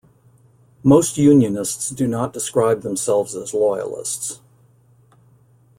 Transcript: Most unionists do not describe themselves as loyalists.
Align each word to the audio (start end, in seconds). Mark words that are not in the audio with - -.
Most 0.83 1.19
unionists 1.19 1.91
do 1.91 2.07
not 2.07 2.33
describe 2.33 2.81
themselves 2.81 3.35
as 3.35 3.53
loyalists. 3.53 4.39